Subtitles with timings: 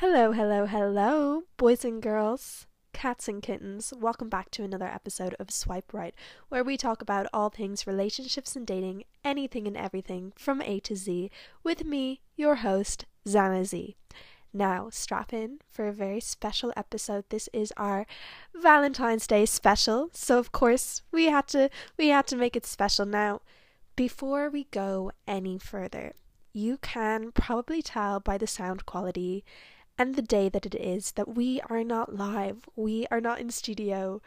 [0.00, 3.92] Hello, hello, hello, boys and girls, cats and kittens.
[3.98, 6.14] Welcome back to another episode of Swipe Right,
[6.48, 10.94] where we talk about all things relationships and dating, anything and everything from A to
[10.94, 11.32] Z,
[11.64, 13.96] with me, your host, Zana Zee.
[14.52, 17.24] Now, strap in for a very special episode.
[17.30, 18.06] This is our
[18.54, 23.04] Valentine's Day special, so of course we had to we had to make it special.
[23.04, 23.40] Now,
[23.96, 26.12] before we go any further,
[26.52, 29.44] you can probably tell by the sound quality
[29.98, 32.68] and the day that it is that we are not live.
[32.76, 34.22] We are not in studio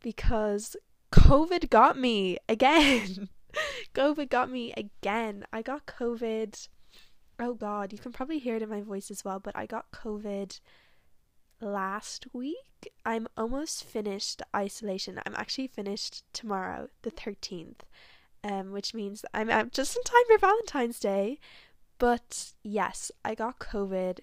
[0.00, 0.76] because
[1.12, 3.28] COVID got me again.
[3.94, 5.44] COVID got me again.
[5.52, 6.68] I got COVID.
[7.40, 9.90] Oh god, you can probably hear it in my voice as well, but I got
[9.90, 10.60] COVID
[11.60, 12.92] last week.
[13.04, 15.20] I'm almost finished isolation.
[15.26, 17.80] I'm actually finished tomorrow, the 13th.
[18.44, 21.40] Um, which means I'm, I'm just in time for Valentine's Day.
[21.98, 24.20] But yes, I got COVID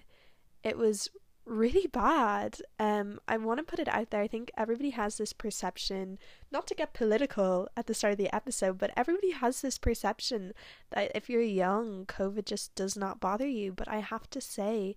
[0.66, 1.08] it was
[1.44, 2.58] really bad.
[2.80, 4.20] Um, I want to put it out there.
[4.20, 6.18] I think everybody has this perception,
[6.50, 10.52] not to get political at the start of the episode, but everybody has this perception
[10.90, 13.72] that if you're young, COVID just does not bother you.
[13.72, 14.96] But I have to say,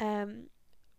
[0.00, 0.48] um,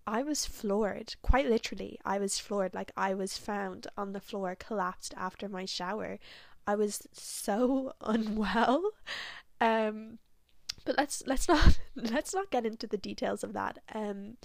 [0.08, 2.00] I was floored, quite literally.
[2.06, 2.74] I was floored.
[2.74, 6.20] Like I was found on the floor, collapsed after my shower.
[6.66, 8.92] I was so unwell.
[9.60, 10.20] Um,
[10.86, 13.80] but let's let's not let's not get into the details of that.
[13.94, 14.38] Um,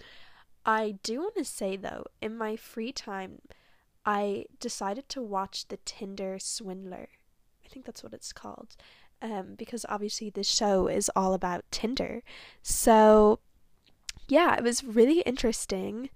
[0.64, 3.40] I do want to say though, in my free time,
[4.04, 7.08] I decided to watch the Tinder Swindler.
[7.64, 8.76] I think that's what it's called.
[9.22, 12.22] Um, because obviously this show is all about Tinder.
[12.62, 13.40] So
[14.28, 16.08] yeah, it was really interesting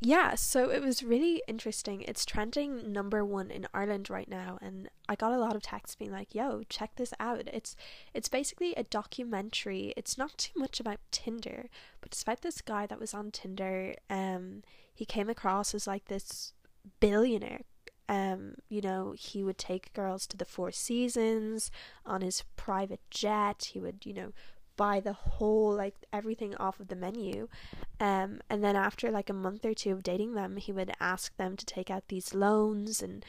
[0.00, 2.02] yeah, so it was really interesting.
[2.02, 5.96] It's trending number one in Ireland right now, and I got a lot of texts
[5.96, 7.76] being like, "Yo, check this out." It's
[8.12, 9.94] it's basically a documentary.
[9.96, 11.68] It's not too much about Tinder,
[12.00, 13.94] but it's about this guy that was on Tinder.
[14.10, 16.52] Um, he came across as like this
[17.00, 17.62] billionaire.
[18.08, 21.70] Um, you know, he would take girls to the Four Seasons
[22.04, 23.70] on his private jet.
[23.72, 24.32] He would, you know,
[24.76, 27.48] buy the whole like everything off of the menu
[28.00, 31.36] um and then after like a month or two of dating them he would ask
[31.36, 33.24] them to take out these loans and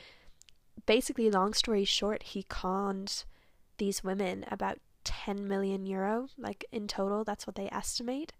[0.85, 3.23] basically long story short he conned
[3.77, 8.33] these women about 10 million euro like in total that's what they estimate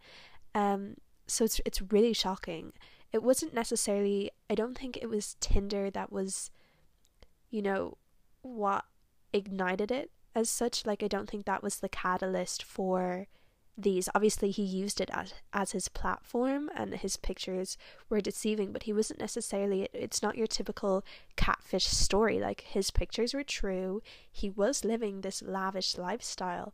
[0.56, 0.96] um
[1.28, 2.74] so it's it's really shocking.
[3.12, 6.52] It wasn't necessarily i don't think it was tinder that was
[7.50, 7.98] you know
[8.42, 8.84] what
[9.32, 13.28] ignited it as such like i don't think that was the catalyst for
[13.78, 14.08] these.
[14.16, 17.78] Obviously he used it as as his platform and his pictures
[18.10, 21.04] were deceiving but he wasn't necessarily it's not your typical
[21.36, 22.40] catfish story.
[22.40, 24.02] Like his pictures were true.
[24.32, 26.74] He was living this lavish lifestyle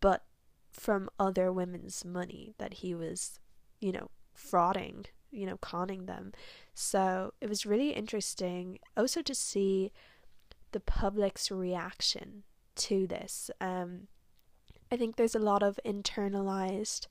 [0.00, 0.24] but
[0.70, 3.38] from other women's money that he was
[3.80, 6.32] you know frauding you know conning them.
[6.74, 8.78] So it was really interesting.
[8.96, 9.90] Also to see
[10.72, 12.42] the public's reaction
[12.76, 13.50] to this.
[13.60, 14.08] Um,
[14.90, 17.06] I think there's a lot of internalized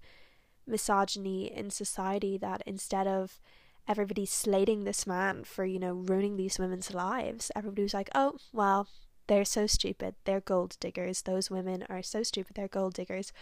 [0.65, 3.39] misogyny in society that instead of
[3.87, 8.37] everybody slating this man for, you know, ruining these women's lives, everybody was like, oh,
[8.51, 8.87] well,
[9.27, 10.15] they're so stupid.
[10.23, 11.21] They're gold diggers.
[11.21, 12.55] Those women are so stupid.
[12.55, 13.33] They're gold diggers.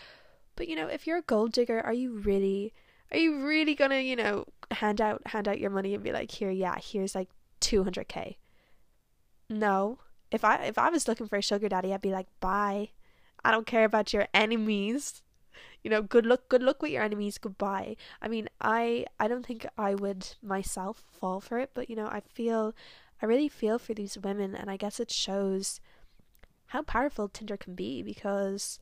[0.56, 2.74] But, you know, if you're a gold digger, are you really.
[3.14, 6.32] Are you really gonna, you know, hand out hand out your money and be like,
[6.32, 7.28] here, yeah, here's like
[7.60, 8.38] two hundred K?
[9.50, 10.00] No,
[10.32, 12.90] if I if I was looking for a sugar daddy, I'd be like, bye.
[13.44, 15.22] I don't care about your enemies.
[15.84, 17.96] You know, good luck good luck with your enemies, goodbye.
[18.22, 22.08] I mean, I I don't think I would myself fall for it, but you know,
[22.08, 22.74] I feel
[23.22, 25.80] I really feel for these women and I guess it shows
[26.68, 28.80] how powerful Tinder can be because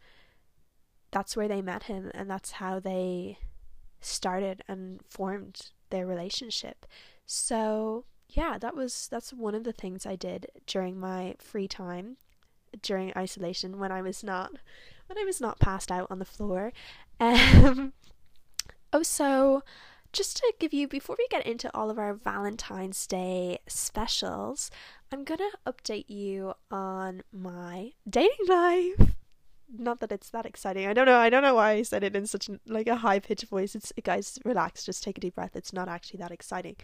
[1.12, 3.40] that's where they met him and that's how they
[4.00, 6.86] started and formed their relationship.
[7.26, 12.18] So, yeah, that was that's one of the things I did during my free time
[12.82, 14.52] during isolation when I was not
[15.08, 16.72] when I was not passed out on the floor.
[17.22, 17.92] Um,
[18.94, 19.62] oh, so
[20.14, 24.72] just to give you before we get into all of our Valentine's Day specials,
[25.12, 29.16] I'm gonna update you on my dating life.
[29.78, 30.88] Not that it's that exciting.
[30.88, 31.18] I don't know.
[31.18, 33.76] I don't know why I said it in such like a high pitched voice.
[33.76, 34.84] It's guys, relax.
[34.84, 35.56] Just take a deep breath.
[35.56, 36.76] It's not actually that exciting.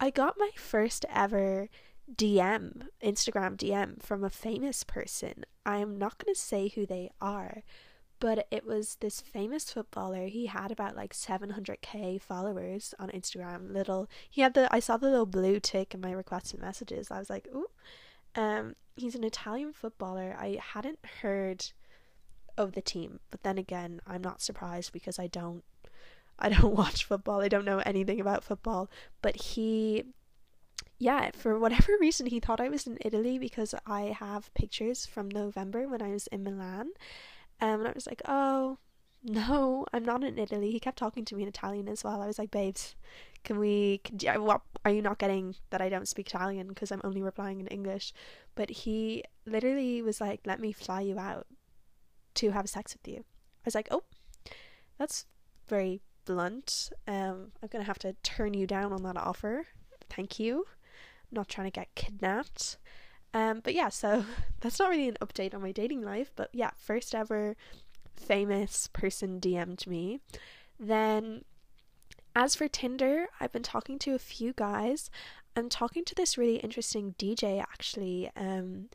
[0.00, 1.68] I got my first ever
[2.14, 5.44] DM, Instagram DM from a famous person.
[5.64, 7.62] I am not going to say who they are,
[8.18, 10.26] but it was this famous footballer.
[10.26, 13.72] He had about like 700k followers on Instagram.
[13.72, 17.10] Little, he had the, I saw the little blue tick in my requested messages.
[17.10, 17.66] I was like, ooh.
[18.34, 20.34] Um, he's an Italian footballer.
[20.38, 21.66] I hadn't heard
[22.56, 25.64] of the team, but then again, I'm not surprised because I don't
[26.38, 27.40] I don't watch football.
[27.40, 28.90] I don't know anything about football,
[29.22, 30.04] but he
[30.98, 35.28] yeah, for whatever reason he thought I was in Italy because I have pictures from
[35.28, 36.90] November when I was in Milan.
[37.60, 38.78] Um, and I was like, "Oh,
[39.24, 42.22] no, I'm not in Italy." He kept talking to me in Italian as well.
[42.22, 42.94] I was like, "Babes,
[43.44, 47.00] can we can, what are you not getting that I don't speak Italian because I'm
[47.04, 48.12] only replying in English?"
[48.54, 51.46] But he literally was like, "Let me fly you out
[52.34, 54.04] to have sex with you." I was like, "Oh,
[54.98, 55.26] that's
[55.68, 56.92] very blunt.
[57.06, 59.66] Um, I'm gonna have to turn you down on that offer.
[60.10, 60.66] Thank you.
[61.30, 62.78] I'm not trying to get kidnapped.
[63.34, 64.24] Um, but yeah, so
[64.60, 66.30] that's not really an update on my dating life.
[66.36, 67.56] But yeah, first ever
[68.14, 70.20] famous person DM'd me.
[70.78, 71.44] Then,
[72.34, 75.10] as for Tinder, I've been talking to a few guys.
[75.56, 78.30] I'm talking to this really interesting DJ actually.
[78.36, 78.88] Um,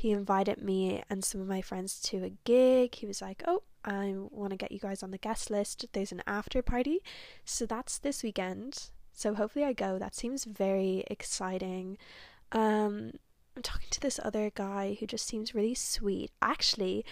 [0.00, 2.94] he invited me and some of my friends to a gig.
[2.94, 5.84] He was like, "Oh, I want to get you guys on the guest list.
[5.92, 7.00] There's an after party.
[7.44, 8.88] So that's this weekend.
[9.12, 9.98] So hopefully I go.
[9.98, 11.98] That seems very exciting.
[12.50, 13.12] Um
[13.54, 16.30] I'm talking to this other guy who just seems really sweet.
[16.40, 17.04] Actually,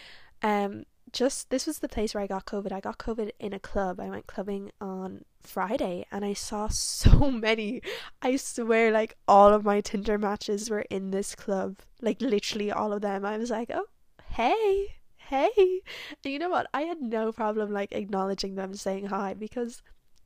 [0.43, 2.72] um just this was the place where I got COVID.
[2.72, 4.00] I got COVID in a club.
[4.00, 7.82] I went clubbing on Friday and I saw so many.
[8.22, 11.78] I swear like all of my Tinder matches were in this club.
[12.00, 13.25] Like literally all of them.
[13.25, 13.87] I was like, "Oh,
[14.32, 15.82] hey." hey.
[16.25, 16.69] And you know what?
[16.72, 19.82] I had no problem like acknowledging them saying hi because,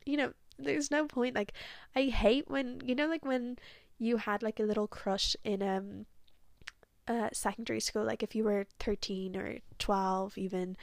[0.07, 1.35] you know, there's no point.
[1.35, 1.53] Like,
[1.95, 3.59] I hate when, you know, like when
[3.99, 6.07] you had like a little crush in, um,
[7.09, 10.77] uh, secondary school, like if you were 13 or 12 even,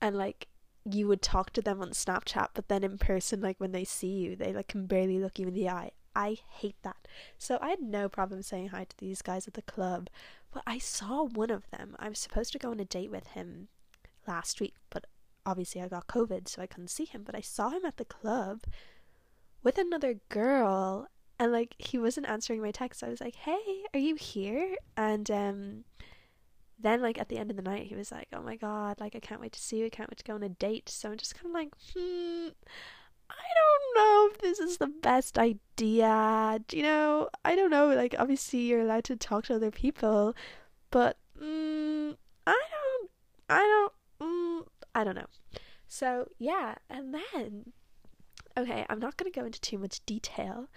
[0.00, 0.48] and like
[0.84, 4.12] you would talk to them on Snapchat, but then in person, like when they see
[4.12, 5.90] you, they like can barely look you in the eye.
[6.14, 7.08] I hate that.
[7.38, 10.08] So I had no problem saying hi to these guys at the club,
[10.52, 11.96] but I saw one of them.
[11.98, 13.68] I was supposed to go on a date with him
[14.26, 15.06] last week, but
[15.44, 17.22] obviously I got COVID, so I couldn't see him.
[17.24, 18.62] But I saw him at the club
[19.62, 21.08] with another girl,
[21.38, 23.02] and like he wasn't answering my text.
[23.02, 25.84] I was like, "Hey, are you here?" And um,
[26.78, 29.14] then like at the end of the night, he was like, "Oh my god, like
[29.16, 29.86] I can't wait to see you.
[29.86, 32.48] I can't wait to go on a date." So I'm just kind of like, hmm.
[33.30, 36.60] I don't know if this is the best idea.
[36.72, 37.88] You know, I don't know.
[37.88, 40.36] Like, obviously, you're allowed to talk to other people,
[40.90, 42.16] but mm,
[42.46, 43.10] I don't,
[43.48, 45.26] I don't, mm, I don't know.
[45.88, 47.72] So, yeah, and then,
[48.56, 50.68] okay, I'm not going to go into too much detail,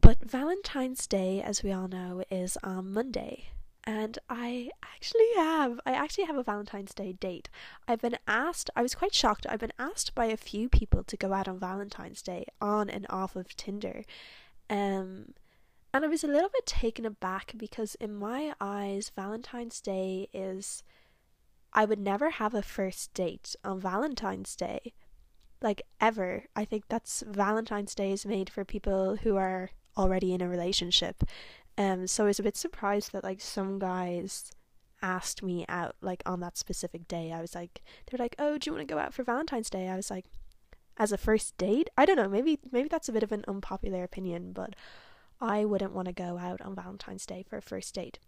[0.00, 3.48] but Valentine's Day, as we all know, is on Monday
[3.86, 7.50] and I actually have I actually have a Valentine's Day date.
[7.86, 9.46] I've been asked I was quite shocked.
[9.48, 13.06] I've been asked by a few people to go out on Valentine's Day on and
[13.10, 14.04] off of Tinder.
[14.70, 15.34] Um
[15.92, 20.82] and I was a little bit taken aback because in my eyes Valentine's Day is
[21.72, 24.94] I would never have a first date on Valentine's Day.
[25.60, 26.44] Like ever.
[26.56, 31.24] I think that's Valentine's Day is made for people who are already in a relationship
[31.76, 34.52] um, so I was a bit surprised that like some guys
[35.02, 37.32] asked me out like on that specific day.
[37.32, 39.88] I was like, they're like, oh, do you want to go out for Valentine's Day?
[39.88, 40.26] I was like,
[40.96, 41.90] as a first date?
[41.98, 42.28] I don't know.
[42.28, 44.74] Maybe maybe that's a bit of an unpopular opinion, but
[45.40, 48.18] I wouldn't want to go out on Valentine's Day for a first date.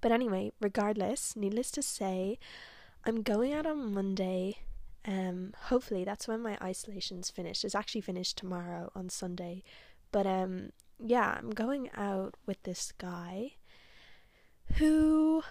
[0.00, 2.38] But anyway, regardless, needless to say,
[3.04, 4.58] I'm going out on Monday.
[5.04, 7.64] Um, hopefully that's when my isolation's finished.
[7.64, 9.62] It's actually finished tomorrow on Sunday,
[10.10, 13.52] but um, yeah, I'm going out with this guy
[14.76, 15.42] who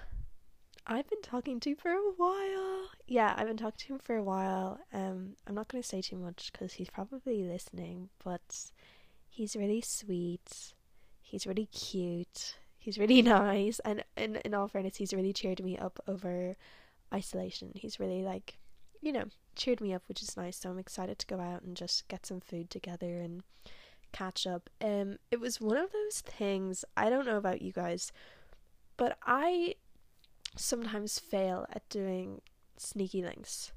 [0.87, 2.89] I've been talking to for a while.
[3.07, 4.79] Yeah, I've been talking to him for a while.
[4.93, 8.71] Um, I'm not going to say too much because he's probably listening, but
[9.29, 10.73] he's really sweet.
[11.21, 12.57] He's really cute.
[12.77, 16.57] He's really nice, and in in all fairness, he's really cheered me up over
[17.13, 17.71] isolation.
[17.75, 18.57] He's really like,
[19.01, 20.57] you know, cheered me up, which is nice.
[20.57, 23.43] So I'm excited to go out and just get some food together and
[24.11, 24.69] catch up.
[24.81, 26.85] Um, it was one of those things.
[26.95, 28.11] I don't know about you guys,
[28.97, 29.75] but I
[30.55, 32.41] sometimes fail at doing
[32.77, 33.71] sneaky links.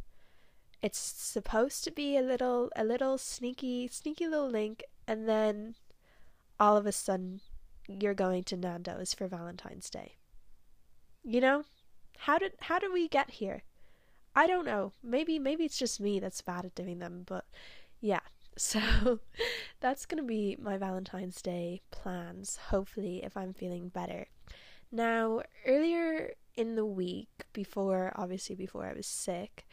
[0.82, 5.76] It's supposed to be a little, a little sneaky, sneaky little link, and then
[6.60, 7.40] all of a sudden
[7.88, 10.16] you're going to Nando's for Valentine's Day.
[11.22, 11.64] You know,
[12.18, 13.62] how did how did we get here?
[14.36, 14.92] I don't know.
[15.02, 17.44] Maybe maybe it's just me that's bad at doing them, but
[18.00, 18.20] yeah,
[18.56, 19.20] So
[19.80, 24.26] that's going to be my Valentine's Day plans, hopefully, if I'm feeling better.
[24.92, 29.66] Now, earlier in the week, before obviously before I was sick,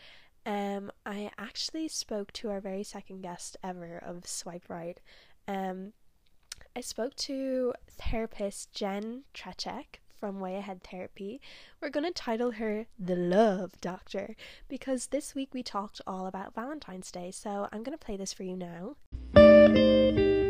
[0.45, 4.99] um, I actually spoke to our very second guest ever of Swipe Right.
[5.47, 5.93] Um,
[6.75, 11.41] I spoke to therapist Jen Trzeciak from Way Ahead Therapy.
[11.81, 14.35] We're going to title her The Love Doctor
[14.69, 17.31] because this week we talked all about Valentine's Day.
[17.31, 20.40] So I'm going to play this for you now.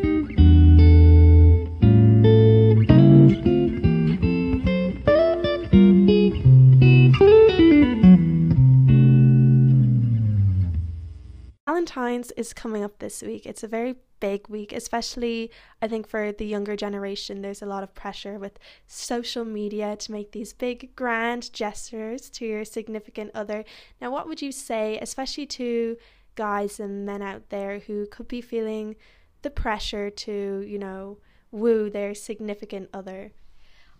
[11.81, 13.47] Valentine's is coming up this week.
[13.47, 15.49] It's a very big week, especially
[15.81, 17.41] I think for the younger generation.
[17.41, 22.45] There's a lot of pressure with social media to make these big, grand gestures to
[22.45, 23.65] your significant other.
[23.99, 25.97] Now, what would you say, especially to
[26.35, 28.95] guys and men out there who could be feeling
[29.41, 31.17] the pressure to, you know,
[31.49, 33.31] woo their significant other?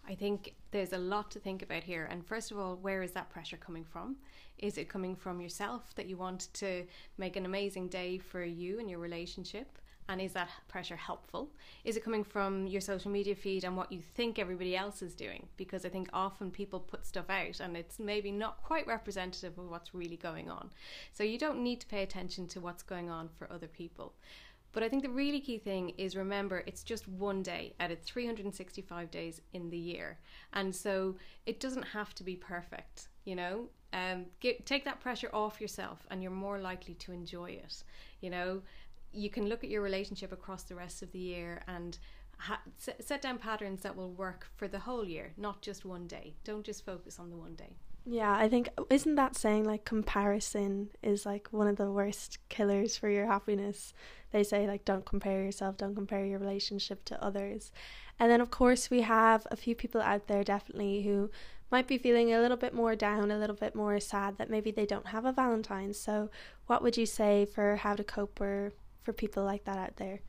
[0.07, 2.07] I think there's a lot to think about here.
[2.11, 4.17] And first of all, where is that pressure coming from?
[4.61, 6.85] Is it coming from yourself that you want to
[7.17, 9.77] make an amazing day for you and your relationship?
[10.09, 11.51] And is that pressure helpful?
[11.85, 15.15] Is it coming from your social media feed and what you think everybody else is
[15.15, 15.47] doing?
[15.55, 19.69] Because I think often people put stuff out and it's maybe not quite representative of
[19.69, 20.69] what's really going on.
[21.13, 24.13] So you don't need to pay attention to what's going on for other people.
[24.73, 28.01] But I think the really key thing is remember it's just one day out of
[28.01, 30.19] 365 days in the year.
[30.53, 31.15] And so
[31.45, 33.69] it doesn't have to be perfect, you know?
[33.93, 37.83] Um, get, take that pressure off yourself and you're more likely to enjoy it,
[38.21, 38.61] you know?
[39.13, 41.97] You can look at your relationship across the rest of the year and
[42.37, 46.33] ha- set down patterns that will work for the whole year, not just one day.
[46.43, 47.75] Don't just focus on the one day.
[48.05, 52.97] Yeah, I think isn't that saying like comparison is like one of the worst killers
[52.97, 53.93] for your happiness.
[54.31, 57.71] They say like don't compare yourself, don't compare your relationship to others.
[58.17, 61.29] And then of course we have a few people out there definitely who
[61.71, 64.71] might be feeling a little bit more down, a little bit more sad that maybe
[64.71, 65.97] they don't have a Valentine's.
[65.97, 66.29] So
[66.67, 68.73] what would you say for how to cope for
[69.03, 70.19] for people like that out there?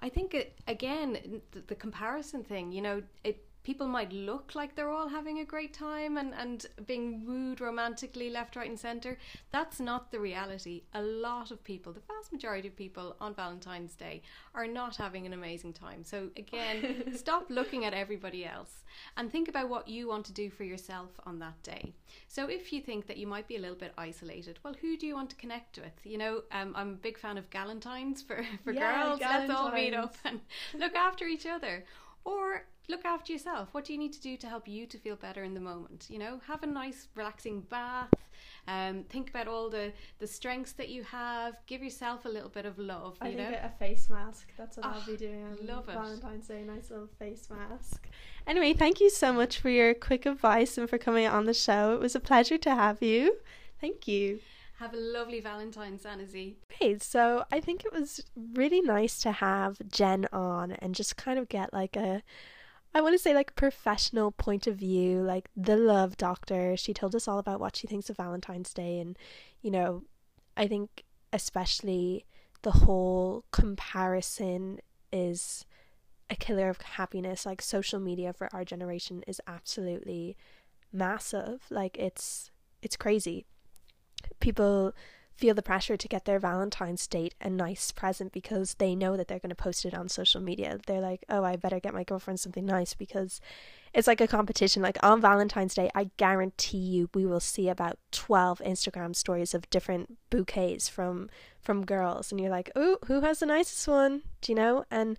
[0.00, 4.74] I think it, again the, the comparison thing, you know, it people might look like
[4.74, 9.18] they're all having a great time and, and being wooed romantically left, right, and centre.
[9.52, 10.82] That's not the reality.
[10.94, 14.22] A lot of people, the vast majority of people on Valentine's Day,
[14.54, 16.04] are not having an amazing time.
[16.04, 18.82] So, again, stop looking at everybody else
[19.16, 21.94] and think about what you want to do for yourself on that day.
[22.28, 25.06] So, if you think that you might be a little bit isolated, well, who do
[25.06, 25.92] you want to connect with?
[26.04, 29.20] You know, um, I'm a big fan of Galentines for, for yeah, girls.
[29.20, 29.48] Galentines.
[29.48, 30.40] Let's all meet up and
[30.74, 31.84] look after each other.
[32.24, 33.68] Or look after yourself.
[33.72, 36.06] What do you need to do to help you to feel better in the moment?
[36.08, 38.08] You know, have a nice, relaxing bath.
[38.68, 41.54] Um, think about all the the strengths that you have.
[41.66, 43.16] Give yourself a little bit of love.
[43.20, 43.58] I you think know?
[43.62, 44.52] a face mask.
[44.56, 46.62] That's what oh, I'll be ah, doing on love Valentine's Day.
[46.62, 48.08] Nice little face mask.
[48.46, 51.94] Anyway, thank you so much for your quick advice and for coming on the show.
[51.94, 53.38] It was a pleasure to have you.
[53.80, 54.40] Thank you.
[54.78, 56.56] Have a lovely Valentine's, Zana Zee.
[56.78, 57.02] Great.
[57.02, 61.48] So I think it was really nice to have Jen on and just kind of
[61.48, 62.22] get like a
[62.94, 66.76] I want to say like professional point of view, like the love doctor.
[66.76, 69.18] She told us all about what she thinks of Valentine's Day and
[69.62, 70.02] you know,
[70.56, 72.26] I think especially
[72.62, 74.80] the whole comparison
[75.12, 75.64] is
[76.28, 77.46] a killer of happiness.
[77.46, 80.36] Like social media for our generation is absolutely
[80.92, 81.62] massive.
[81.70, 82.50] Like it's
[82.82, 83.46] it's crazy.
[84.40, 84.94] People
[85.42, 89.26] feel the pressure to get their Valentine's date a nice present because they know that
[89.26, 90.78] they're going to post it on social media.
[90.86, 93.40] They're like, oh, I better get my girlfriend something nice because
[93.92, 94.82] it's like a competition.
[94.82, 99.68] Like on Valentine's Day, I guarantee you we will see about 12 Instagram stories of
[99.68, 101.28] different bouquets from
[101.60, 102.30] from girls.
[102.30, 104.22] And you're like, oh, who has the nicest one?
[104.42, 104.84] Do you know?
[104.92, 105.18] And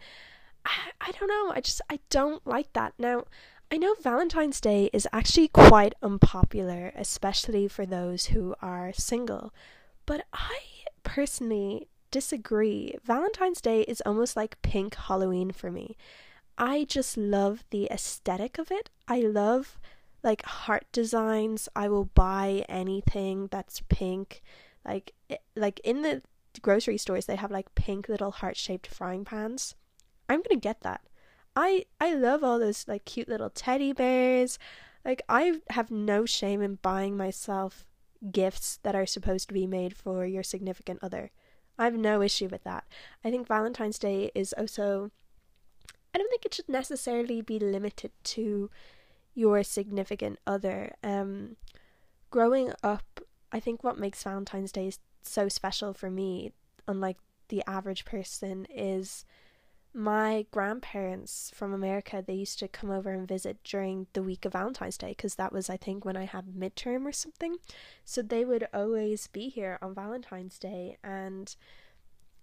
[0.63, 1.51] I, I don't know.
[1.53, 2.93] I just, I don't like that.
[2.97, 3.25] Now,
[3.69, 9.51] I know Valentine's Day is actually quite unpopular, especially for those who are single.
[10.05, 10.59] But I
[11.03, 12.95] personally disagree.
[13.03, 15.97] Valentine's Day is almost like pink Halloween for me.
[16.57, 18.89] I just love the aesthetic of it.
[19.07, 19.79] I love
[20.23, 21.67] like heart designs.
[21.75, 24.41] I will buy anything that's pink.
[24.85, 26.21] Like it, like in the
[26.61, 29.75] grocery stores they have like pink little heart-shaped frying pans.
[30.29, 31.01] I'm going to get that.
[31.55, 34.59] I I love all those like cute little teddy bears.
[35.03, 37.85] Like I have no shame in buying myself
[38.31, 41.31] gifts that are supposed to be made for your significant other.
[41.77, 42.85] I have no issue with that.
[43.23, 45.11] I think Valentine's Day is also.
[46.13, 48.69] I don't think it should necessarily be limited to
[49.33, 50.93] your significant other.
[51.03, 51.55] Um,
[52.29, 54.91] growing up, I think what makes Valentine's Day
[55.23, 56.53] so special for me,
[56.87, 57.17] unlike
[57.49, 59.25] the average person, is
[59.93, 64.53] my grandparents from America, they used to come over and visit during the week of
[64.53, 67.57] Valentine's Day because that was, I think, when I had midterm or something.
[68.03, 71.55] So they would always be here on Valentine's Day and,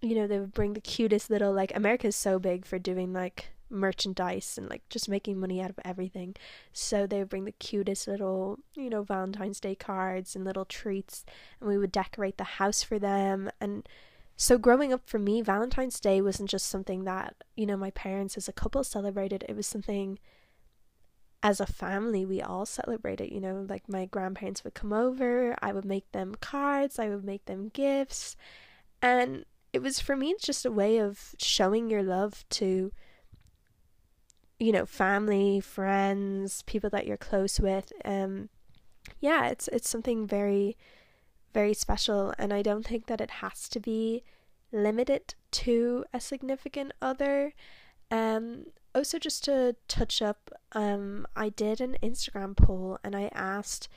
[0.01, 3.49] you know, they would bring the cutest little, like, America's so big for doing, like,
[3.71, 6.35] merchandise and like just making money out of everything.
[6.73, 11.25] So they would bring the cutest little, you know, Valentine's Day cards and little treats,
[11.59, 13.49] and we would decorate the house for them.
[13.59, 13.87] And
[14.41, 18.37] so growing up for me, Valentine's Day wasn't just something that, you know, my parents
[18.37, 20.17] as a couple celebrated, it was something
[21.43, 25.71] as a family we all celebrated, you know, like my grandparents would come over, I
[25.71, 28.35] would make them cards, I would make them gifts.
[28.99, 32.91] And it was for me just a way of showing your love to
[34.59, 38.47] you know family friends people that you're close with um
[39.19, 40.77] yeah it's it's something very
[41.53, 44.23] very special and i don't think that it has to be
[44.71, 47.53] limited to a significant other.
[48.09, 53.87] Um also just to touch up um i did an instagram poll and i asked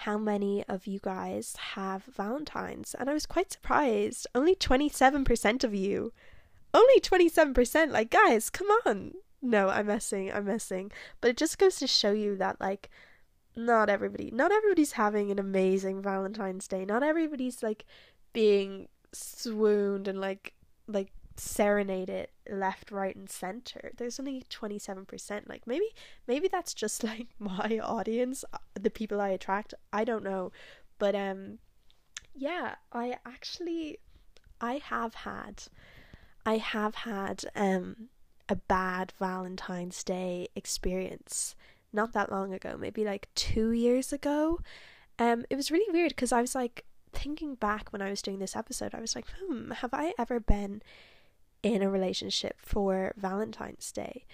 [0.00, 4.26] how many of you guys have valentines and i was quite surprised.
[4.34, 6.12] Only 27% of you.
[6.74, 9.14] Only 27% like guys come on.
[9.42, 10.92] No, I'm messing, I'm messing.
[11.20, 12.90] But it just goes to show you that like
[13.56, 16.84] not everybody not everybody's having an amazing Valentine's Day.
[16.84, 17.84] Not everybody's like
[18.32, 20.52] being swooned and like
[20.86, 23.92] like serenaded left, right and center.
[23.96, 25.48] There's only 27%.
[25.48, 25.86] Like maybe
[26.26, 29.74] maybe that's just like my audience, uh, the people I attract.
[29.92, 30.52] I don't know.
[30.98, 31.58] But um
[32.34, 33.98] yeah, I actually
[34.60, 35.64] I have had
[36.44, 38.08] I have had um
[38.48, 41.56] a bad Valentine's Day experience
[41.96, 44.60] not that long ago, maybe like two years ago.
[45.18, 48.38] Um, it was really weird because I was like thinking back when I was doing
[48.38, 50.82] this episode, I was like, hmm, have I ever been
[51.62, 54.26] in a relationship for Valentine's Day?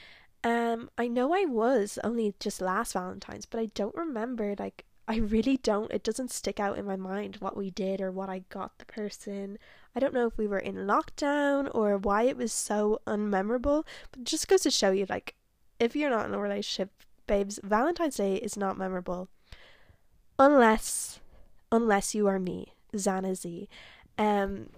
[0.45, 5.17] Um, I know I was only just last Valentine's, but I don't remember like I
[5.17, 5.93] really don't.
[5.93, 8.85] It doesn't stick out in my mind what we did or what I got the
[8.87, 9.59] person.
[9.95, 14.21] I don't know if we were in lockdown or why it was so unmemorable, but
[14.21, 15.35] it just goes to show you like
[15.81, 16.91] if you're not in a relationship,
[17.33, 19.29] babes, Valentine's Day is not memorable.
[20.39, 21.21] Unless
[21.71, 23.71] unless you are me, Zana Zee.
[24.19, 24.69] Um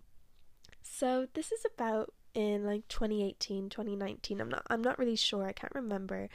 [0.80, 4.40] so this is about in like 2018, 2019.
[4.40, 5.44] I'm not I'm not really sure.
[5.44, 6.28] I can't remember.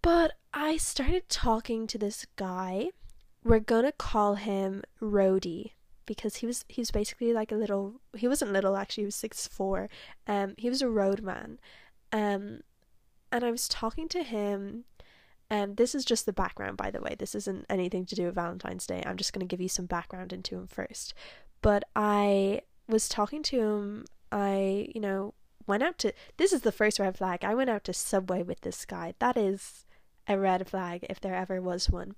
[0.00, 2.90] But I started talking to this guy.
[3.42, 5.72] We're gonna call him Rody
[6.06, 9.14] because he was he was basically like a little he wasn't little actually he was
[9.14, 9.88] six four
[10.28, 11.58] um he was a roadman
[12.12, 12.60] um
[13.34, 14.84] and I was talking to him
[15.54, 17.14] um, this is just the background by the way.
[17.16, 19.02] This isn't anything to do with Valentine's Day.
[19.06, 21.14] I'm just going to give you some background into him first.
[21.62, 24.04] But I was talking to him.
[24.32, 25.34] I you know
[25.66, 27.44] went out to this is the first red flag.
[27.44, 29.14] I went out to Subway with this guy.
[29.20, 29.86] That is
[30.26, 32.16] a red flag if there ever was one.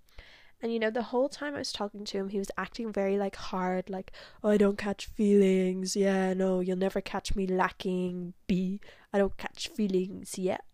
[0.63, 3.19] And you know, the whole time I was talking to him, he was acting very
[3.19, 4.11] like hard, like,
[4.43, 5.95] oh, I don't catch feelings.
[5.95, 8.33] Yeah, no, you'll never catch me lacking.
[8.47, 8.81] B,
[9.13, 10.65] I don't catch feelings yet.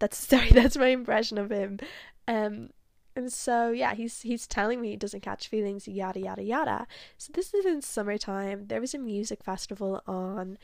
[0.00, 1.78] That's sorry, that's my impression of him.
[2.26, 2.70] Um,
[3.16, 6.86] and so yeah, he's he's telling me he doesn't catch feelings, yada yada yada.
[7.18, 8.66] So this is in summertime.
[8.66, 10.58] There was a music festival on,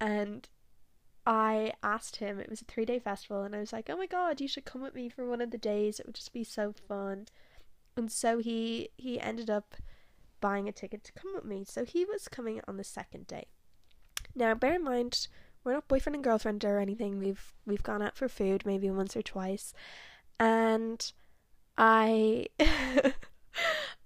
[0.00, 0.48] and
[1.26, 2.38] I asked him.
[2.38, 4.64] It was a three day festival, and I was like, "Oh my god, you should
[4.64, 5.98] come with me for one of the days.
[5.98, 7.26] It would just be so fun."
[7.96, 9.74] and so he he ended up
[10.40, 11.64] buying a ticket to come with me.
[11.64, 13.46] So he was coming on the second day.
[14.34, 15.28] Now, bear in mind,
[15.64, 17.18] we're not boyfriend and girlfriend or anything.
[17.18, 19.72] We've we've gone out for food maybe once or twice,
[20.38, 21.12] and
[21.78, 22.46] I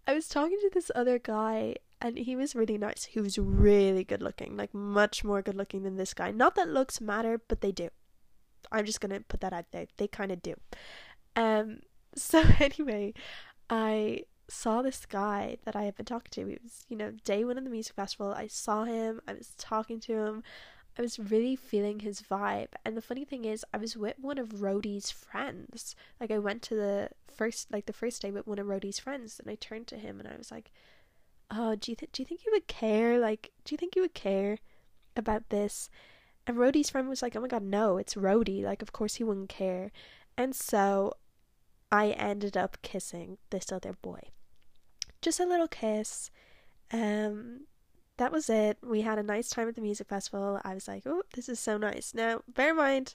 [0.07, 3.05] I was talking to this other guy and he was really nice.
[3.05, 6.31] He was really good looking, like much more good looking than this guy.
[6.31, 7.89] Not that looks matter, but they do.
[8.71, 9.87] I'm just gonna put that out there.
[9.97, 10.55] They kind of do.
[11.35, 11.81] Um.
[12.19, 13.13] So anyway,
[13.69, 16.51] I saw this guy that I had been talking to.
[16.51, 18.33] It was, you know, day one of the music festival.
[18.33, 20.43] I saw him, I was talking to him,
[20.99, 22.69] I was really feeling his vibe.
[22.85, 25.95] And the funny thing is, I was with one of Rhodey's friends.
[26.21, 29.39] Like, I went to the first, like, the first day with one of Rhodey's friends,
[29.39, 30.71] and I turned to him and I was like,
[31.51, 33.21] Oh, do you, th- do you think you would care?
[33.21, 34.59] Like, do you think you would care
[35.17, 35.89] about this?
[36.47, 38.63] And Rhodey's friend was like, Oh my god, no, it's Rhodey.
[38.63, 39.93] Like, of course he wouldn't care.
[40.37, 41.13] And so
[41.93, 44.21] I ended up kissing this other boy.
[45.23, 46.31] Just a little kiss.
[46.93, 47.63] Um,
[48.19, 48.79] that was it.
[48.83, 50.61] We had a nice time at the music festival.
[50.65, 52.13] I was like, oh, this is so nice.
[52.15, 53.15] Now, bear in mind,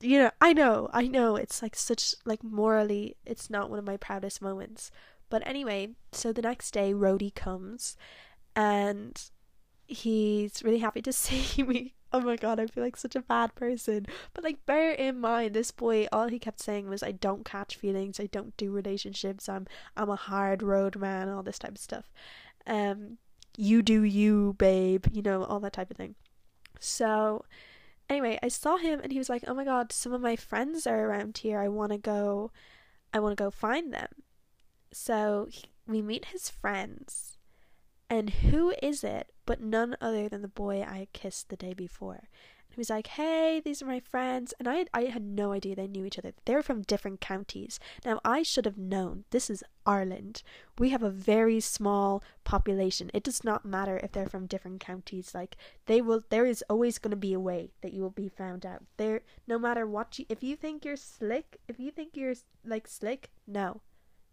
[0.00, 3.84] you know, I know, I know it's like such, like, morally, it's not one of
[3.84, 4.90] my proudest moments.
[5.28, 7.96] But anyway, so the next day, Rody comes
[8.54, 9.30] and
[9.86, 13.54] he's really happy to see me oh my god, I feel like such a bad
[13.54, 14.06] person.
[14.32, 17.76] But like bear in mind this boy all he kept saying was I don't catch
[17.76, 21.78] feelings, I don't do relationships, I'm I'm a hard road man, all this type of
[21.78, 22.10] stuff.
[22.66, 23.18] Um
[23.58, 26.14] you do you, babe, you know, all that type of thing.
[26.80, 27.44] So
[28.08, 30.86] anyway, I saw him and he was like, "Oh my god, some of my friends
[30.86, 31.60] are around here.
[31.60, 32.52] I want to go
[33.12, 34.08] I want to go find them."
[34.92, 37.36] So, he, we meet his friends.
[38.08, 42.28] And who is it but none other than the boy I kissed the day before?
[42.76, 45.74] He was like, "Hey, these are my friends," and I had, I had no idea
[45.74, 46.34] they knew each other.
[46.44, 47.80] They were from different counties.
[48.04, 49.24] Now I should have known.
[49.30, 50.42] This is Ireland.
[50.78, 53.10] We have a very small population.
[53.14, 55.34] It does not matter if they're from different counties.
[55.34, 58.28] Like they will, there is always going to be a way that you will be
[58.28, 58.82] found out.
[58.98, 62.86] There, no matter what you, if you think you're slick, if you think you're like
[62.86, 63.80] slick, no,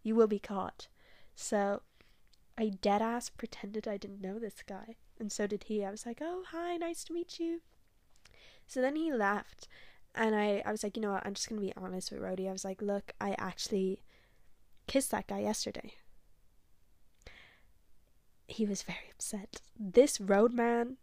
[0.04, 0.90] you will be caught.
[1.34, 1.82] So
[2.58, 5.86] I dead ass pretended I didn't know this guy, and so did he.
[5.86, 7.62] I was like, "Oh, hi, nice to meet you."
[8.68, 9.68] So then he left,
[10.16, 12.48] and I, I was like, you know what, I'm just gonna be honest with Rody.
[12.48, 14.02] I was like, look, I actually
[14.88, 15.94] kissed that guy yesterday.
[18.48, 19.62] He was very upset.
[19.80, 20.98] This roadman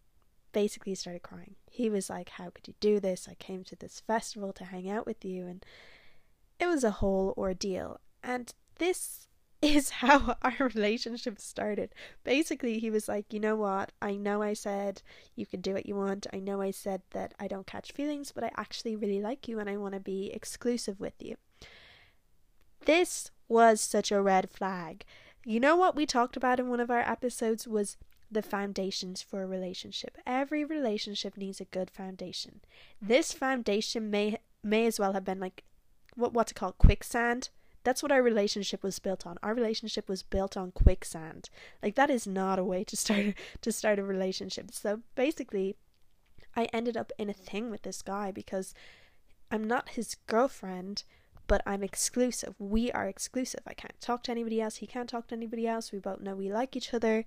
[0.52, 1.56] basically started crying.
[1.70, 3.28] He was like, How could you do this?
[3.28, 5.64] I came to this festival to hang out with you, and
[6.58, 8.00] it was a whole ordeal.
[8.22, 9.28] And this
[9.62, 11.94] is how our relationship started.
[12.24, 13.92] Basically, he was like, You know what?
[14.00, 15.02] I know I said
[15.36, 16.26] you can do what you want.
[16.32, 19.58] I know I said that I don't catch feelings, but I actually really like you
[19.58, 21.36] and I want to be exclusive with you.
[22.86, 25.04] This was such a red flag.
[25.44, 27.96] You know what we talked about in one of our episodes was
[28.30, 30.16] the foundations for a relationship.
[30.26, 32.60] Every relationship needs a good foundation.
[33.02, 35.64] This foundation may may as well have been like
[36.14, 37.48] what what's it called quicksand
[37.82, 39.38] that's what our relationship was built on.
[39.42, 41.48] Our relationship was built on quicksand.
[41.82, 44.70] Like that is not a way to start to start a relationship.
[44.72, 45.76] So basically,
[46.56, 48.74] I ended up in a thing with this guy because
[49.50, 51.04] I'm not his girlfriend,
[51.46, 52.54] but I'm exclusive.
[52.58, 53.60] We are exclusive.
[53.66, 54.76] I can't talk to anybody else.
[54.76, 55.92] He can't talk to anybody else.
[55.92, 57.24] We both know we like each other.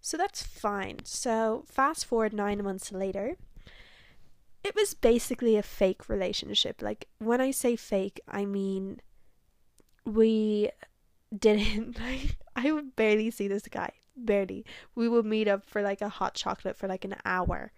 [0.00, 0.98] So that's fine.
[1.04, 3.36] So fast forward 9 months later,
[4.62, 6.82] it was basically a fake relationship.
[6.82, 9.00] Like when I say fake, I mean
[10.04, 10.70] we
[11.36, 13.90] didn't like I would barely see this guy.
[14.16, 14.64] Barely.
[14.94, 17.72] We would meet up for like a hot chocolate for like an hour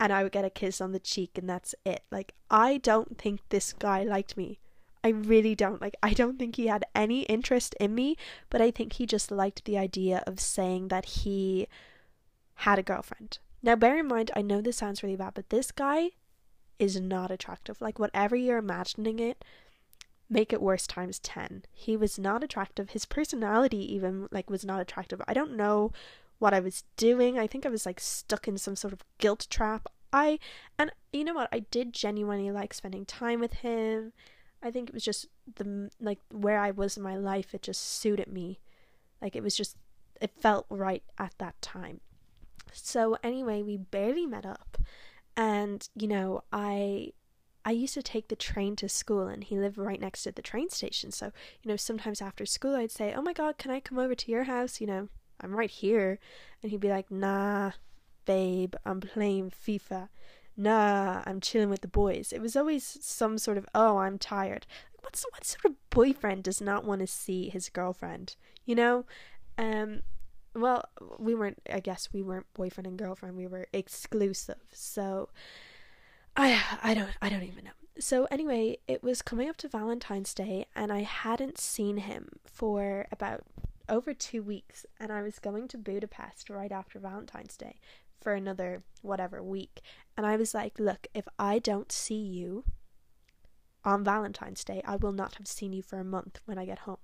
[0.00, 2.02] and I would get a kiss on the cheek and that's it.
[2.10, 4.58] Like I don't think this guy liked me.
[5.02, 5.82] I really don't.
[5.82, 8.16] Like I don't think he had any interest in me,
[8.48, 11.68] but I think he just liked the idea of saying that he
[12.56, 13.38] had a girlfriend.
[13.62, 16.10] Now bear in mind I know this sounds really bad, but this guy
[16.78, 17.80] is not attractive.
[17.80, 19.44] Like whatever you're imagining it,
[20.30, 21.64] make it worse times 10.
[21.72, 22.90] He was not attractive.
[22.90, 25.20] His personality even like was not attractive.
[25.28, 25.92] I don't know
[26.38, 27.38] what I was doing.
[27.38, 29.88] I think I was like stuck in some sort of guilt trap.
[30.12, 30.38] I
[30.78, 31.48] and you know what?
[31.52, 34.12] I did genuinely like spending time with him.
[34.62, 37.82] I think it was just the like where I was in my life it just
[37.82, 38.60] suited me.
[39.20, 39.76] Like it was just
[40.20, 42.00] it felt right at that time.
[42.72, 44.78] So anyway, we barely met up
[45.36, 47.12] and you know, I
[47.64, 50.42] I used to take the train to school and he lived right next to the
[50.42, 51.10] train station.
[51.10, 54.14] So, you know, sometimes after school I'd say, Oh my god, can I come over
[54.14, 54.80] to your house?
[54.80, 55.08] You know,
[55.40, 56.18] I'm right here.
[56.62, 57.72] And he'd be like, Nah,
[58.26, 60.08] babe, I'm playing FIFA.
[60.56, 62.32] Nah, I'm chilling with the boys.
[62.32, 64.66] It was always some sort of, Oh, I'm tired.
[65.00, 68.36] What's what sort of boyfriend does not want to see his girlfriend?
[68.66, 69.04] You know?
[69.56, 70.02] Um
[70.54, 70.84] well,
[71.18, 74.60] we weren't I guess we weren't boyfriend and girlfriend, we were exclusive.
[74.72, 75.30] So
[76.36, 77.70] I I don't I don't even know.
[77.98, 83.06] So anyway, it was coming up to Valentine's Day and I hadn't seen him for
[83.12, 83.44] about
[83.88, 87.78] over 2 weeks and I was going to Budapest right after Valentine's Day
[88.20, 89.80] for another whatever week.
[90.16, 92.64] And I was like, "Look, if I don't see you
[93.84, 96.80] on Valentine's Day, I will not have seen you for a month when I get
[96.80, 96.98] home."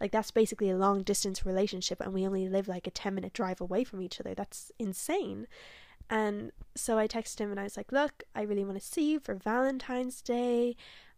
[0.00, 3.32] Like that's basically a long distance relationship and we only live like a 10 minute
[3.32, 4.34] drive away from each other.
[4.34, 5.46] That's insane.
[6.12, 9.10] And so I texted him and I was like, Look, I really want to see
[9.10, 10.76] you for Valentine's Day.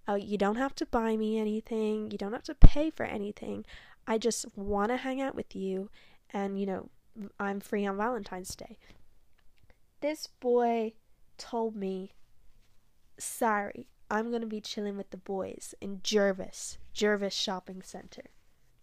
[0.09, 3.67] Uh, you don't have to buy me anything, you don't have to pay for anything.
[4.07, 5.91] I just want to hang out with you.
[6.33, 6.91] And, you know,
[7.41, 8.79] I'm free on Valentine's Day.
[10.01, 10.93] This boy
[11.39, 12.13] told me,
[13.19, 18.31] Sorry, I'm going to be chilling with the boys in Jervis, Jervis Shopping Center.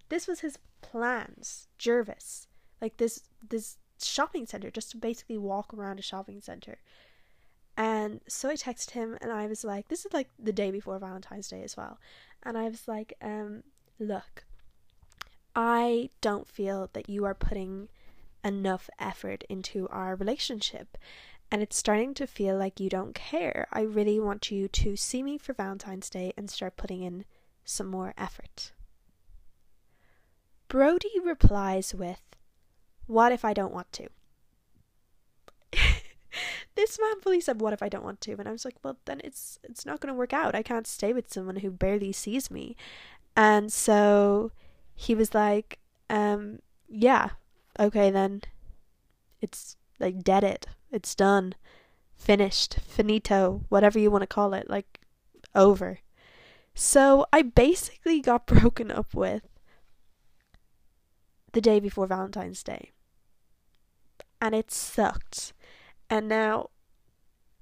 [0.10, 2.48] This was his plans, Jervis.
[2.82, 6.80] Like this this shopping center just to basically walk around a shopping center.
[7.78, 11.00] And so I texted him and I was like, this is like the day before
[11.00, 12.00] Valentine's Day as well.
[12.44, 13.64] And I was like, um,
[14.00, 14.46] look,
[15.56, 17.90] I don't feel that you are putting
[18.44, 20.98] enough effort into our relationship.
[21.52, 23.68] And it's starting to feel like you don't care.
[23.74, 27.26] I really want you to see me for Valentine's Day and start putting in
[27.66, 28.72] some more effort.
[30.70, 32.22] Brody replies with,
[33.08, 34.08] what if I don't want to?
[36.76, 38.98] this man fully said, "What if I don't want to?" And I was like, "Well,
[39.06, 40.56] then it's it's not going to work out.
[40.56, 42.76] I can't stay with someone who barely sees me."
[43.36, 44.52] And so
[44.96, 47.30] he was like, um, "Yeah,
[47.80, 48.42] okay then.
[49.42, 50.68] It's like dead it.
[50.92, 51.56] It's done,
[52.16, 54.70] finished, finito, whatever you want to call it.
[54.70, 55.00] Like
[55.56, 56.00] over."
[56.74, 59.44] So I basically got broken up with
[61.54, 62.92] the day before Valentine's Day.
[64.42, 65.54] And it sucked.
[66.10, 66.70] And now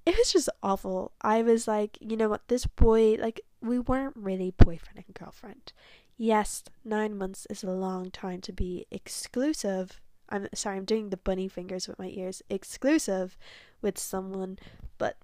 [0.05, 1.11] it was just awful.
[1.21, 5.73] I was like, you know what, this boy, like, we weren't really boyfriend and girlfriend.
[6.17, 10.01] Yes, nine months is a long time to be exclusive.
[10.29, 12.41] I'm sorry, I'm doing the bunny fingers with my ears.
[12.49, 13.37] Exclusive
[13.81, 14.59] with someone,
[14.97, 15.17] but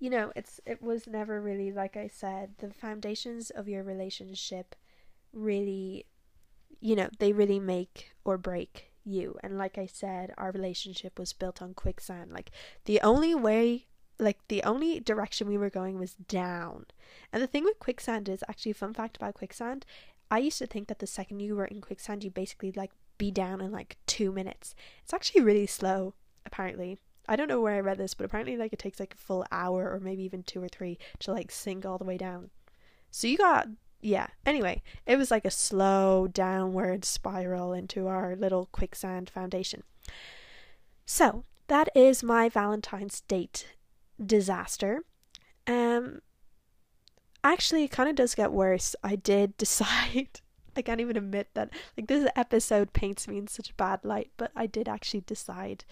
[0.00, 4.74] you know, it's it was never really like I said, the foundations of your relationship
[5.32, 6.06] really
[6.80, 9.36] you know, they really make or break you.
[9.42, 12.30] And like I said, our relationship was built on quicksand.
[12.32, 12.50] Like
[12.84, 13.86] the only way
[14.20, 16.86] like the only direction we were going was down.
[17.32, 19.86] And the thing with quicksand is actually fun fact about quicksand,
[20.30, 23.30] I used to think that the second you were in quicksand you basically like be
[23.30, 24.74] down in like 2 minutes.
[25.02, 26.98] It's actually really slow apparently.
[27.28, 29.44] I don't know where I read this, but apparently like it takes like a full
[29.52, 32.50] hour or maybe even 2 or 3 to like sink all the way down.
[33.10, 33.68] So you got
[34.00, 39.82] yeah, anyway, it was like a slow downward spiral into our little quicksand foundation.
[41.04, 43.66] So, that is my Valentine's date
[44.24, 45.04] disaster.
[45.66, 46.22] Um
[47.44, 48.96] actually it kind of does get worse.
[49.02, 50.40] I did decide
[50.76, 54.30] I can't even admit that like this episode paints me in such a bad light,
[54.36, 55.84] but I did actually decide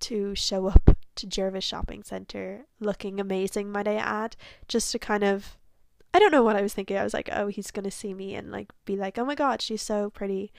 [0.00, 4.36] to show up to Jervis Shopping Center looking amazing, might I add,
[4.68, 5.56] just to kind of
[6.14, 6.96] I don't know what I was thinking.
[6.96, 9.60] I was like, oh, he's gonna see me and like be like, oh my god,
[9.62, 10.52] she's so pretty.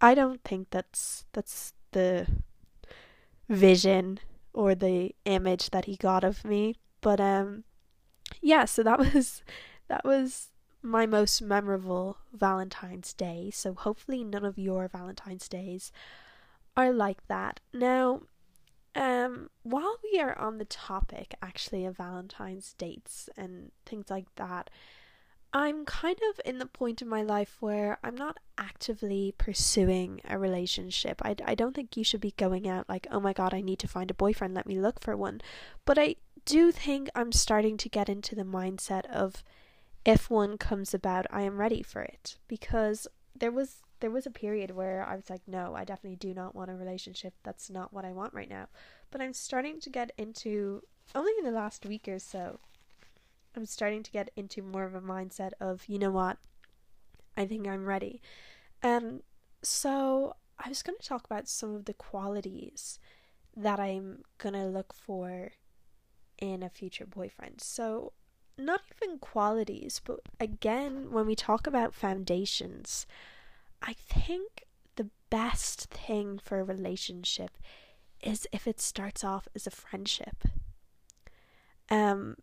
[0.00, 2.26] I don't think that's that's the
[3.48, 4.20] vision
[4.52, 6.76] or the image that he got of me.
[7.00, 7.64] But um
[8.40, 9.42] yeah, so that was
[9.88, 10.50] that was
[10.82, 13.50] my most memorable Valentine's Day.
[13.52, 15.90] So hopefully none of your Valentine's Days
[16.76, 17.60] are like that.
[17.72, 18.22] Now,
[18.94, 24.70] um, while we are on the topic actually of Valentine's dates and things like that,
[25.52, 30.36] I'm kind of in the point in my life where I'm not actively pursuing a
[30.36, 31.22] relationship.
[31.24, 33.78] I, I don't think you should be going out like, oh my god, I need
[33.80, 35.40] to find a boyfriend, let me look for one.
[35.84, 39.44] But I do think I'm starting to get into the mindset of
[40.04, 42.36] if one comes about, I am ready for it.
[42.48, 43.06] Because
[43.38, 46.54] there was there was a period where I was like, no, I definitely do not
[46.54, 47.32] want a relationship.
[47.42, 48.66] That's not what I want right now.
[49.10, 50.82] But I'm starting to get into,
[51.14, 52.60] only in the last week or so,
[53.56, 56.36] I'm starting to get into more of a mindset of, you know what,
[57.34, 58.20] I think I'm ready.
[58.82, 59.22] And
[59.62, 62.98] so I was going to talk about some of the qualities
[63.56, 65.52] that I'm going to look for
[66.36, 67.62] in a future boyfriend.
[67.62, 68.12] So,
[68.58, 73.06] not even qualities, but again, when we talk about foundations,
[73.84, 74.64] I think
[74.96, 77.50] the best thing for a relationship
[78.22, 80.44] is if it starts off as a friendship.
[81.90, 82.36] Um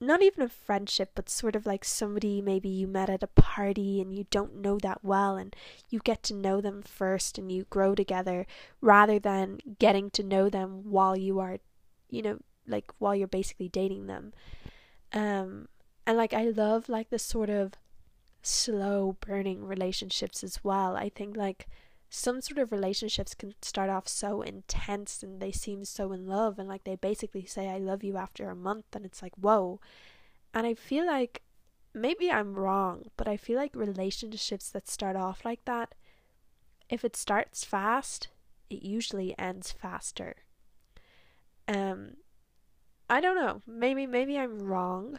[0.00, 4.00] not even a friendship, but sort of like somebody maybe you met at a party
[4.00, 5.54] and you don't know that well, and
[5.88, 8.44] you get to know them first and you grow together
[8.80, 11.58] rather than getting to know them while you are,
[12.10, 14.32] you know, like while you're basically dating them.
[15.12, 15.68] Um,
[16.04, 17.74] and like I love like the sort of
[18.42, 20.96] slow burning relationships as well.
[20.96, 21.68] I think like
[22.10, 26.58] some sort of relationships can start off so intense and they seem so in love
[26.58, 29.80] and like they basically say I love you after a month and it's like whoa.
[30.52, 31.42] And I feel like
[31.94, 35.94] maybe I'm wrong, but I feel like relationships that start off like that
[36.90, 38.28] if it starts fast,
[38.68, 40.36] it usually ends faster.
[41.66, 42.16] Um
[43.08, 43.62] I don't know.
[43.66, 45.18] Maybe maybe I'm wrong,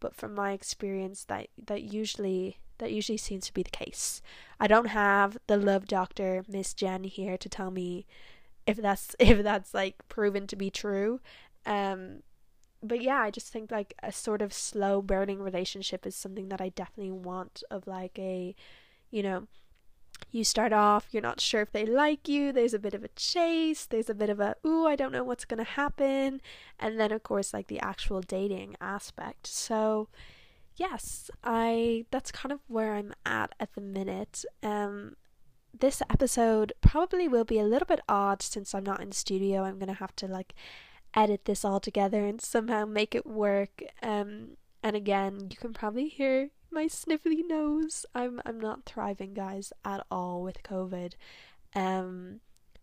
[0.00, 4.22] but from my experience that that usually that usually seems to be the case.
[4.60, 8.06] I don't have the love doctor Miss Jen here to tell me
[8.66, 11.20] if that's if that's like proven to be true.
[11.66, 12.22] Um
[12.80, 16.60] but yeah, I just think like a sort of slow burning relationship is something that
[16.60, 18.54] I definitely want of like a
[19.10, 19.48] you know
[20.30, 23.08] you start off, you're not sure if they like you, there's a bit of a
[23.16, 26.40] chase, there's a bit of a, ooh, I don't know what's going to happen.
[26.78, 29.46] And then, of course, like the actual dating aspect.
[29.46, 30.08] So,
[30.76, 34.44] yes, I, that's kind of where I'm at at the minute.
[34.62, 35.16] Um,
[35.78, 39.62] this episode probably will be a little bit odd since I'm not in studio.
[39.62, 40.54] I'm going to have to like
[41.14, 43.82] edit this all together and somehow make it work.
[44.02, 48.06] Um, and again, you can probably hear my sniffly nose.
[48.14, 51.14] I'm I'm not thriving, guys, at all with COVID.
[51.74, 52.38] Um,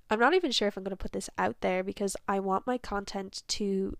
[0.09, 2.67] I'm not even sure if I'm going to put this out there because I want
[2.67, 3.97] my content to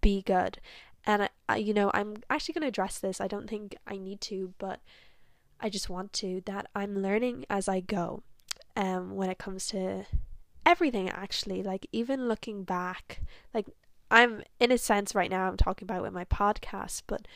[0.00, 0.60] be good.
[1.04, 3.20] And I, I you know, I'm actually going to address this.
[3.20, 4.78] I don't think I need to, but
[5.58, 8.22] I just want to that I'm learning as I go.
[8.76, 10.06] Um when it comes to
[10.64, 13.66] everything actually, like even looking back, like
[14.08, 17.26] I'm in a sense right now I'm talking about with my podcast, but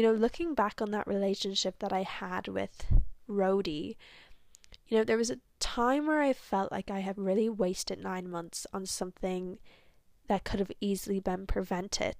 [0.00, 2.86] you know, looking back on that relationship that I had with
[3.26, 3.98] Rody,
[4.88, 8.30] you know, there was a time where I felt like I had really wasted nine
[8.30, 9.58] months on something
[10.26, 12.16] that could have easily been prevented.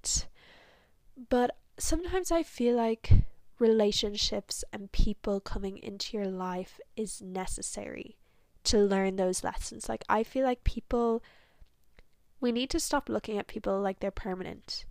[1.27, 3.13] But sometimes I feel like
[3.57, 8.15] relationships and people coming into your life is necessary
[8.65, 9.89] to learn those lessons.
[9.89, 11.23] Like, I feel like people,
[12.39, 14.85] we need to stop looking at people like they're permanent.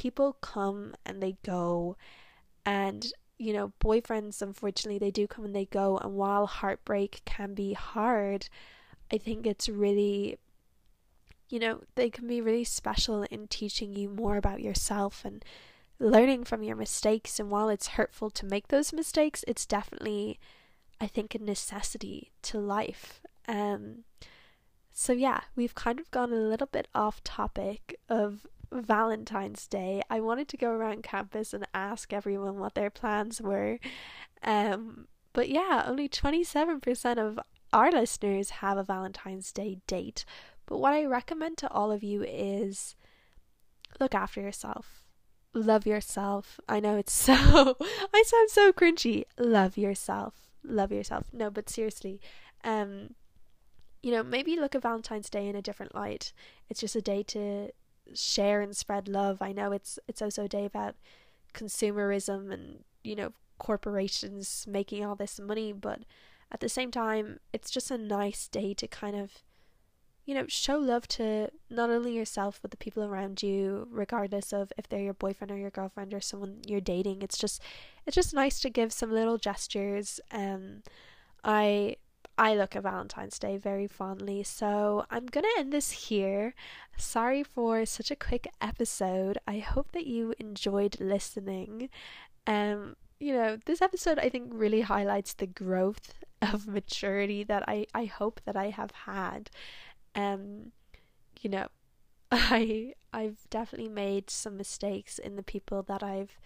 [0.00, 1.96] People come and they go,
[2.64, 5.98] and you know, boyfriends, unfortunately, they do come and they go.
[5.98, 8.48] And while heartbreak can be hard,
[9.12, 10.38] I think it's really,
[11.48, 15.44] you know, they can be really special in teaching you more about yourself and
[15.98, 17.38] learning from your mistakes.
[17.38, 20.38] And while it's hurtful to make those mistakes, it's definitely,
[21.00, 23.20] I think, a necessity to life.
[23.48, 24.04] Um,
[24.92, 30.20] so, yeah, we've kind of gone a little bit off topic of Valentine's Day, I
[30.20, 33.78] wanted to go around campus and ask everyone what their plans were.
[34.42, 37.38] Um, but yeah, only 27% of
[37.72, 40.24] our listeners have a Valentine's Day date.
[40.66, 42.94] But what I recommend to all of you is
[43.98, 45.04] look after yourself.
[45.52, 46.60] Love yourself.
[46.68, 47.76] I know it's so,
[48.14, 49.24] I sound so cringy.
[49.38, 50.34] Love yourself.
[50.62, 51.26] Love yourself.
[51.32, 52.20] No, but seriously,
[52.64, 53.14] um,
[54.02, 56.32] you know, maybe look at Valentine's Day in a different light.
[56.68, 57.70] It's just a day to
[58.14, 59.42] share and spread love.
[59.42, 60.96] I know it's it's also a day about
[61.54, 66.00] consumerism and you know corporations making all this money, but
[66.52, 69.42] at the same time, it's just a nice day to kind of
[70.26, 74.72] you know show love to not only yourself but the people around you regardless of
[74.78, 77.60] if they're your boyfriend or your girlfriend or someone you're dating it's just
[78.06, 80.82] it's just nice to give some little gestures um
[81.42, 81.96] i
[82.38, 84.42] I look at Valentine's Day very fondly.
[84.42, 86.54] So I'm going to end this here.
[86.96, 89.38] Sorry for such a quick episode.
[89.46, 91.90] I hope that you enjoyed listening.
[92.46, 97.86] Um, you know, this episode I think really highlights the growth of maturity that I,
[97.94, 99.50] I hope that I have had.
[100.14, 100.72] Um,
[101.40, 101.68] you know,
[102.32, 106.38] I I've definitely made some mistakes in the people that I've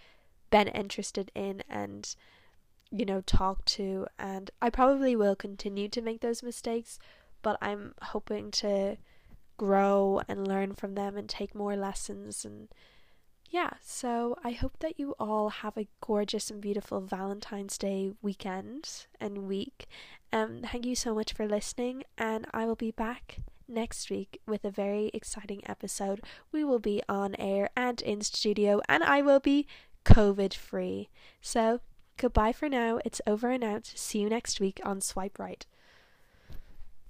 [0.51, 2.15] been interested in and
[2.95, 4.07] you know, talk to.
[4.19, 6.99] And I probably will continue to make those mistakes,
[7.43, 8.97] but I'm hoping to
[9.57, 12.45] grow and learn from them and take more lessons.
[12.45, 12.69] And
[13.51, 19.07] yeah, so I hope that you all have a gorgeous and beautiful Valentine's Day weekend
[19.21, 19.87] and week.
[20.33, 24.65] Um, thank you so much for listening, and I will be back next week with
[24.65, 26.21] a very exciting episode.
[26.53, 29.67] We will be on air and in studio, and I will be
[30.05, 31.09] COVID free.
[31.41, 31.81] So
[32.17, 33.01] Goodbye for now.
[33.05, 33.93] It's over and out.
[33.95, 35.67] See you next week on Swipe Right.